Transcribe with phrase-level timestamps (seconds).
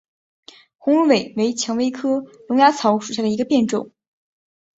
[0.79, 3.91] 黄龙尾为蔷薇科龙芽草属下的一个变种。